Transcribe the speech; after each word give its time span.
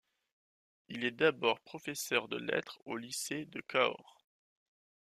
Il 0.87 1.05
est 1.05 1.11
d'abord 1.11 1.59
professeur 1.59 2.27
de 2.27 2.35
lettres 2.37 2.79
au 2.85 2.97
Lycée 2.97 3.45
de 3.45 3.61
Cahors. 3.61 4.23